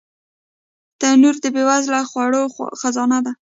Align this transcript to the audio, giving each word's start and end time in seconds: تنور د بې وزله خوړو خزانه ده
تنور 0.99 1.35
د 1.43 1.45
بې 1.55 1.63
وزله 1.69 1.99
خوړو 2.09 2.41
خزانه 2.79 3.19
ده 3.25 3.31